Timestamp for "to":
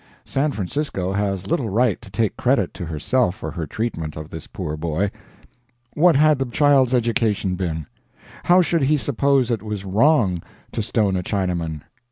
2.01-2.09, 2.73-2.87, 10.71-10.81